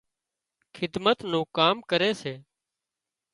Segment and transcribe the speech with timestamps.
[0.77, 2.33] خدمت نُون ڪام ڪري سي